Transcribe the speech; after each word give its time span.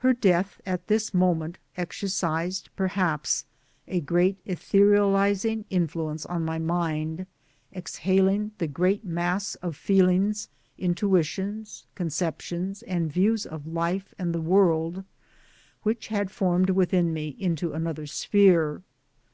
Her 0.00 0.12
death 0.12 0.60
at 0.66 0.88
this 0.88 1.14
moment 1.14 1.56
exercised 1.74 2.68
perhaps 2.76 3.46
a 3.88 4.02
great 4.02 4.36
etherealizing 4.44 5.64
influence 5.70 6.26
on 6.26 6.44
my 6.44 6.58
mind, 6.58 7.26
exhaling 7.74 8.50
the 8.58 8.66
great 8.66 9.06
mass 9.06 9.54
of 9.62 9.74
feelings, 9.74 10.50
intuitions, 10.76 11.86
conceptions, 11.94 12.82
and 12.82 13.10
views 13.10 13.46
of 13.46 13.66
life 13.66 14.12
and 14.18 14.34
the 14.34 14.42
world 14.42 15.02
which 15.82 16.08
had 16.08 16.30
formed 16.30 16.68
within 16.68 17.14
me, 17.14 17.28
into 17.38 17.72
another 17.72 18.04
sphere. 18.06 18.82